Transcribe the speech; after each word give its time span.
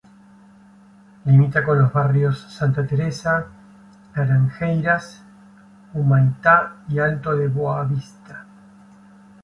Limita 1.27 1.63
con 1.63 1.77
los 1.77 1.93
barrios 1.93 2.39
Santa 2.49 2.87
Teresa, 2.87 3.45
Laranjeiras, 4.15 5.21
Humaitá 5.93 6.77
y 6.89 6.97
Alto 6.97 7.29
da 7.39 7.47
Boa 7.57 7.83
Vista. 7.91 8.35